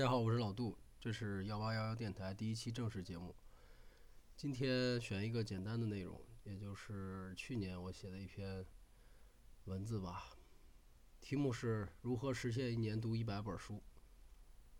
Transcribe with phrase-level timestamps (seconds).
[0.00, 3.36] 大家好，我是老杜，这是幺八幺幺电台第一期正式节目。
[4.34, 8.64] 今天选一个简单的内容，也就是去年我写的一篇
[9.64, 10.30] 文字吧，
[11.20, 13.82] 题目是如何实现一年读一百本书。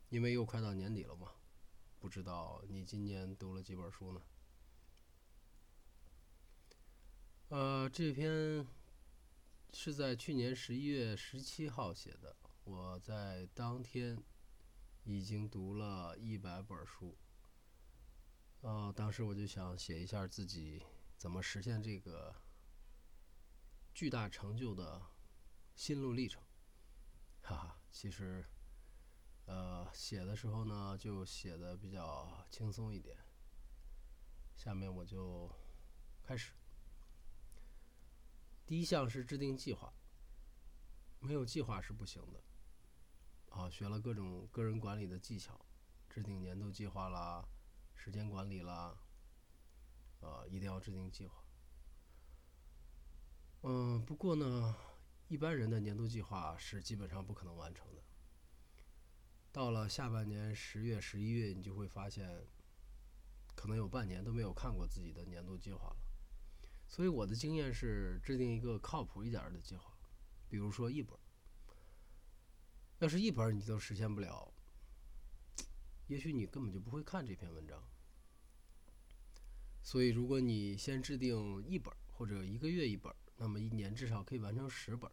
[0.09, 1.33] 因为又快到年底了嘛，
[1.99, 4.23] 不知道你今年读了几本书呢？
[7.51, 8.67] 呃，这篇
[9.75, 12.35] 是在去年十一月十七号写的，
[12.65, 14.17] 我在当天
[15.19, 17.19] 已经读了一百本书。
[18.61, 20.83] 呃，当时我就想写一下自己
[21.17, 22.35] 怎么实现这个
[23.93, 25.03] 巨大成就的
[25.75, 26.43] 心路历程，
[27.43, 28.45] 哈哈，其实。
[29.47, 33.17] 呃，写的时候呢，就写的比较轻松一点。
[34.55, 35.51] 下面我就
[36.23, 36.53] 开始。
[38.65, 39.93] 第一项是制定计划，
[41.19, 42.41] 没有计划是不行的。
[43.51, 45.61] 啊，学了各种个人管理的技巧，
[46.09, 47.45] 制定年度计划啦，
[47.95, 48.97] 时间管理啦，
[50.21, 51.43] 呃，一定要制定计划。
[53.63, 54.75] 嗯，不过呢，
[55.29, 58.03] 一般人的年度计划是基本上不可能完成的。
[59.53, 62.47] 到了下半年十月、十一月，你就会发现，
[63.57, 65.97] 可能有半年都没有看过自己的年度计划了。
[66.87, 69.93] 所以我的经验是，制定一个靠谱一点的计划，
[70.49, 71.19] 比如说一本。
[73.01, 74.53] 要是一本你都实现不了，
[76.07, 77.83] 也许你根本就不会看这篇文章。
[79.83, 85.11] 所以，如果你先制定一本或者一个月一本，那么一年至少可以完成十本。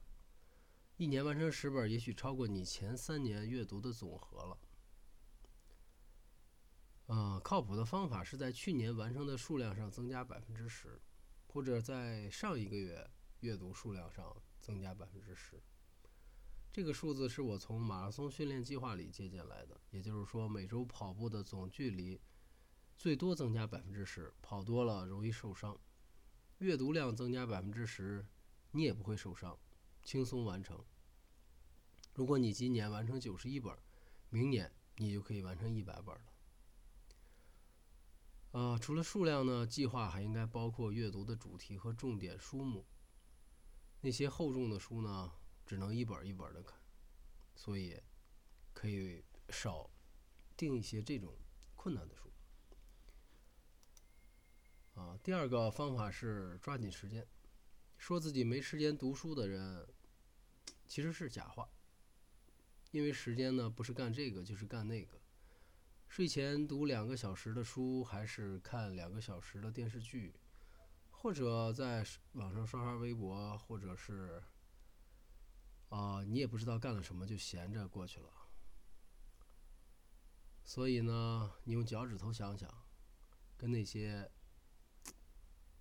[0.97, 4.57] 一年完成十本，也许超过你前三年阅读的总和了。
[7.05, 10.99] 呃，靠谱的方法是在去年完成的数量上增加百分之十，
[11.47, 15.63] 或者在上一个月阅读数量上增加百分之十。
[16.77, 22.21] 这个数字是我从马拉松训练计划里借鉴来的，也就是说，每周跑步的总距离
[22.95, 25.75] 最多增加百分之十，跑多了容易受伤。
[26.59, 28.23] 阅读量增加百分之十，
[28.73, 29.57] 你也不会受伤。
[30.03, 30.85] 轻松完成。
[32.13, 33.75] 如果你今年完成九十一本，
[34.29, 36.21] 明年你就可以完成一百本了。
[38.51, 42.85] 啊，除了数量呢，计划还应该包括阅读的主题和重点书目。
[44.01, 45.31] 那些厚重的书呢，
[45.65, 46.76] 只能一本一本的看，
[47.57, 48.01] 所以
[48.73, 49.89] 可以少
[50.55, 51.35] 定一些这种
[51.75, 52.31] 困难的书。
[54.93, 57.27] 啊，第二个方法是抓紧时间。
[57.97, 59.85] 说自己没时间读书的人。
[60.87, 61.67] 其实是假话，
[62.91, 65.19] 因为时间呢不是干这个就是干那个，
[66.07, 70.33] 睡前读两个小时的书，还是看两个小时的电视剧，
[71.11, 74.41] 或者在网上刷刷微博，或者是
[75.89, 78.29] 啊，你也不知道干了什么就闲着过去了。
[80.63, 82.69] 所以呢，你用脚趾头想想，
[83.57, 84.31] 跟那些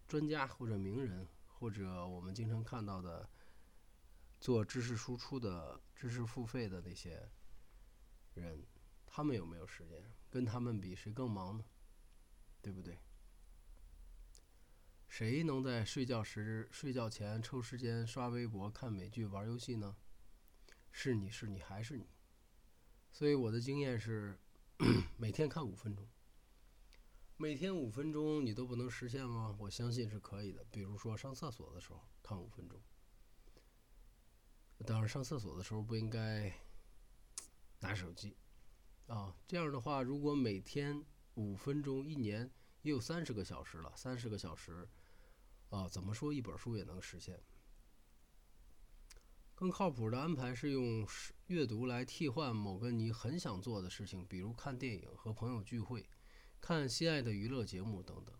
[0.06, 3.28] 专家或者名人，或者我们经常看到的。
[4.38, 7.26] 做知识输出的、知识付费的那些
[8.34, 8.62] 人，
[9.06, 10.04] 他们有没有时间？
[10.30, 11.64] 跟他们比，谁更忙呢？
[12.60, 12.98] 对不对？
[15.18, 19.96] 谁能在睡觉时、睡觉前抽时间刷微博、看美剧、玩游戏呢？
[20.92, 22.06] 是你是你还是你？
[23.12, 24.38] 所以我的经验是，
[25.16, 26.06] 每天看五分钟。
[27.38, 29.56] 每天五分钟你都不能实现吗？
[29.58, 30.62] 我相信是可以的。
[30.70, 32.78] 比如说上厕所的时候看五分钟。
[34.84, 36.52] 当然，上厕所的时候不应该
[37.80, 38.36] 拿手机
[39.06, 39.34] 啊。
[39.48, 41.02] 这样的话，如果每天
[41.36, 42.50] 五分钟，一年
[42.82, 43.90] 也有三十个小时了。
[43.96, 44.86] 三十个小时
[45.70, 47.40] 啊，怎么说一本书也能实现。
[49.54, 51.06] 更靠谱的安排是用
[51.46, 56.08] 阅读来替换某个你很想做的事情，比如看电影、和朋友聚会、
[56.60, 58.34] 看心爱的娱乐节目等等。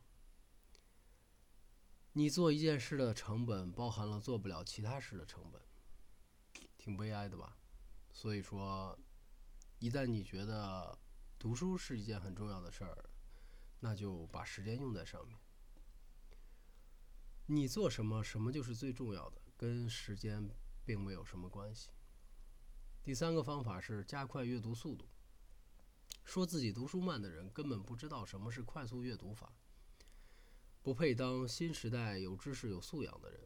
[2.12, 5.60] 你做一件事的成本包含了做不了其他事的成本。
[6.77, 7.56] 挺悲哀的吧，
[8.12, 8.98] 所以说，
[9.78, 10.97] 一旦你觉得
[11.39, 13.10] 读书是一件很重要的事儿，
[13.80, 15.36] 那就把时间用在上面。
[17.47, 20.51] 你做什么，什么就是最重要的，跟时间
[20.84, 21.91] 并没有什么关系。
[23.03, 25.09] 第三个方法是加快阅读速度。
[26.25, 29.53] 说自己读书慢的人，根本不知道什么是快速阅读法，
[30.83, 33.41] 不配当新时代有知识、有素养的人。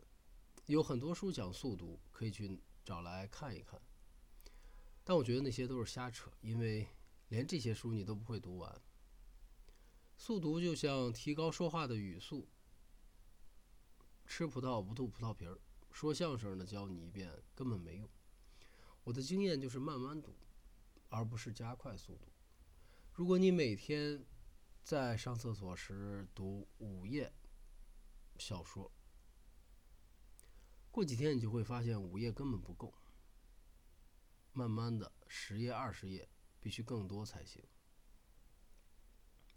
[0.67, 2.61] 有很多书讲速读，可以去。
[2.83, 3.81] 找来看一看，
[5.05, 6.89] 但我觉得那些都是瞎扯，因为
[7.29, 8.81] 连这些书你都不会读完。
[10.17, 12.49] 速读就像提高说话的语速，
[14.31, 15.59] 吃葡萄不吐葡萄皮儿，
[15.91, 18.09] 说相声的教你一遍根本没用。
[19.03, 20.33] 我的经验就是慢慢读，
[21.09, 22.29] 而不是加快速度。
[23.13, 24.25] 如果你每天
[24.85, 27.33] 在上厕所时读五页
[28.39, 28.93] 小说，
[30.93, 32.95] 过几天你就会发现五页根本不够。
[34.53, 36.29] 慢慢的，十页、二十页，
[36.61, 37.65] 必须更多才行。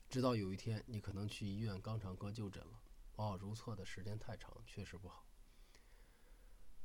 [0.09, 2.82] 直到有一天，你可能去医院肛肠科就诊了。
[3.15, 5.25] 哦，如厕的时间太长，确实不好。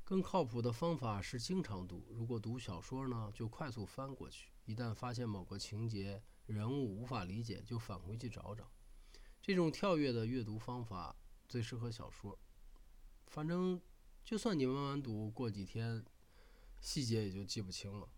[0.04, 2.06] 更靠谱的方法是经常读。
[2.10, 4.50] 如果读小说呢，就快速翻过去。
[4.64, 8.70] 一旦发现某个情节、人物无法理解，就返回去找找。
[9.42, 11.14] 这种跳跃的阅读方法
[11.46, 12.38] 最适合小说。
[13.26, 13.80] 反正，
[14.24, 16.04] 就算你慢慢读，过几天
[16.80, 18.08] 细节也就记不清了。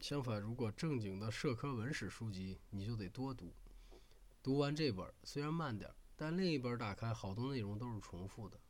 [0.00, 3.54] 相反，如果正经的社科文史书籍，你就得多读。
[4.42, 5.88] 读完这本虽然慢点，
[6.22, 8.60] 但另一本打开，好多内容都是重复的。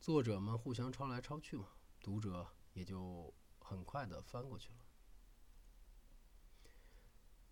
[0.00, 1.68] 作者们互相抄来抄去嘛，
[2.00, 4.84] 读者也就很快的翻过去了。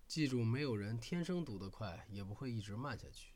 [0.08, 3.32] 记住，没有人天生读得快，也不会一直慢下去。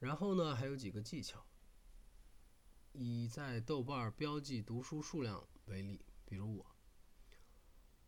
[0.00, 1.46] 然后呢，还有几个技巧。
[2.90, 6.66] 以在豆瓣标记读书数量为例，比如我，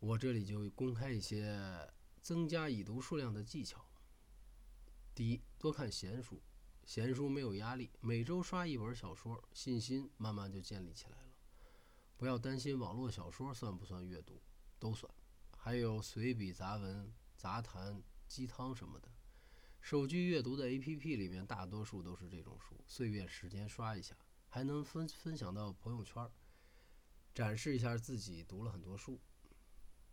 [0.01, 1.89] 我这里就公开一些
[2.21, 3.87] 增加已读数量的技巧。
[5.15, 6.41] 第一，多看闲书。
[6.85, 11.35] 闲书没有压力，每周刷一本小说，信心慢慢就建立起来了。
[12.17, 14.43] 不要担心网络小说算不算阅读，
[14.79, 15.13] 都算。
[15.57, 19.09] 还有随笔杂文、杂谈、鸡汤什么的。
[19.81, 24.17] 手机阅读的 APP 里面大多数都是这种书，碎片时间刷一下，
[24.49, 26.31] 还能分分享到朋友圈，
[27.35, 29.21] 展示一下自己读了很多书。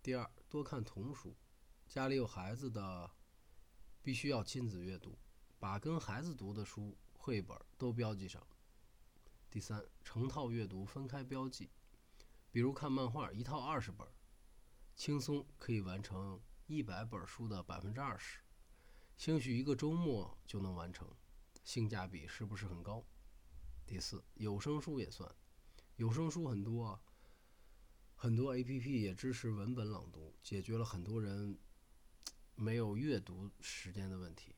[0.04, 1.36] 第二，多看童书，
[1.88, 3.12] 家里有孩子的，
[4.08, 5.20] 必须要亲子阅读。
[5.60, 8.42] 把跟孩子读的书、绘本都标记上。
[9.52, 11.68] 第三，成套阅读分开标记，
[12.50, 14.08] 比如看漫画，一套二十本，
[14.96, 18.40] 轻松可以完成一百本书的百分之二十，
[19.18, 21.06] 兴许一个周末就能完成，
[21.66, 23.04] 性价比是不是很高？
[23.86, 25.30] 第四，有声书也算，
[25.98, 26.98] 有声书很多，
[28.16, 31.60] 很多 APP 也支持文本朗读，解决了很多人
[32.58, 34.56] 没有阅读时间的问题。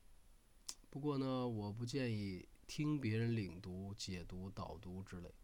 [0.90, 5.36] 不过呢，我不建议听别人领读、解读、导读之类。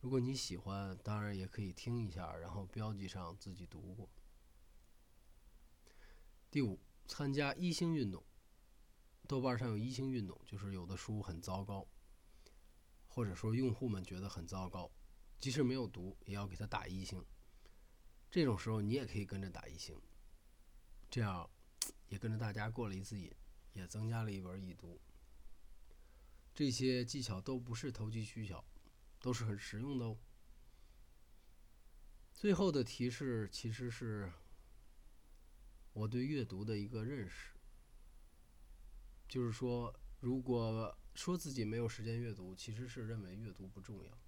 [0.00, 4.10] 如果你喜欢，当然也可以听一下，然后标记上自己读过。
[6.50, 8.22] 第五，参加一星运动。
[9.26, 11.88] 豆瓣上有一星运动，就是有的书很糟糕，
[13.08, 14.92] 或者说用户们觉得很糟糕，
[15.38, 17.24] 即使没有读，也要给他打一星。
[18.30, 19.98] 这种时候，你也可以跟着打一星，
[21.10, 21.48] 这样
[22.08, 23.32] 也跟着大家过了一次瘾。
[23.76, 24.98] 也增加了一本已读。
[26.54, 28.64] 这些技巧都不是投机取巧，
[29.20, 30.16] 都是很实用的哦。
[32.32, 34.32] 最后的提示其实是
[35.92, 37.52] 我对阅读的一个认识，
[39.28, 44.18] 就是说，如果说自己没有时间阅读，其实是认为阅读不重要。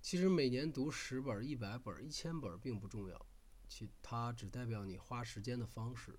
[0.00, 3.26] 其实每年读十本、一百本、一千本并不重要，
[3.68, 6.18] 其它只代表你花时间的方式。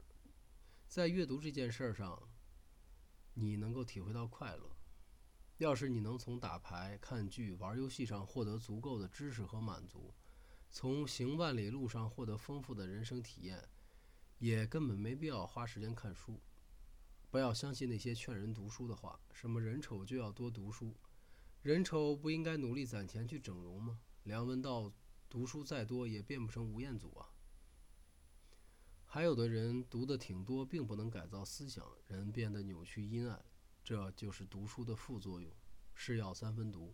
[0.87, 2.29] 在阅读这件事上，
[3.33, 4.71] 你能够体会到快乐。
[5.57, 10.13] 要是你能从打牌、看剧、玩游戏上获得足够的知识和满足，
[10.69, 13.67] 从行万里路上获得丰富的人生体验，
[14.39, 16.39] 也根本没必要花时间看书。
[17.29, 20.95] 不要相信那些劝人读书的话，什么人丑就要多读书，
[21.63, 23.99] 人丑不应该努力攒钱去整容吗？
[24.23, 24.91] 梁文道
[25.29, 27.33] 读书再多也变不成吴彦祖啊。
[29.17, 33.43] 还有的人读的挺多，并不能改造思想，人变得扭曲阴暗，
[33.83, 35.51] 这就是读书的副作用。
[35.95, 36.93] 是药三分毒，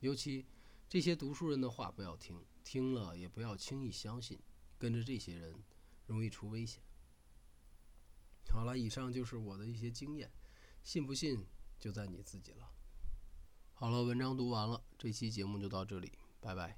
[0.00, 0.44] 尤其
[0.90, 4.38] 这些读书人的话不要听，听了也不要轻易相信，
[4.76, 5.54] 跟着这些人
[6.04, 6.82] 容易出危险。
[8.50, 10.30] 好了，以上就是我的一些经验，
[10.82, 11.46] 信不信
[11.78, 12.70] 就在你自己了。
[13.72, 16.12] 好了，文章读完了，这期节目就到这里，
[16.42, 16.76] 拜拜。